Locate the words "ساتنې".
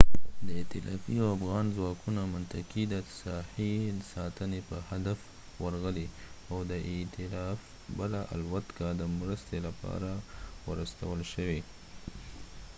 4.13-4.59